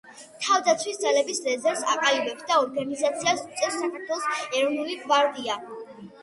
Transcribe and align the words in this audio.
თავდაცვის 0.43 0.95
ძალების 1.01 1.41
რეზერვს 1.47 1.83
აყალიბებს 1.95 2.47
და 2.53 2.57
ორგანიზაციას 2.61 3.45
უწევს 3.51 3.77
საქართველოს 3.83 4.27
ეროვნული 4.41 4.99
გვარდია. 5.05 5.61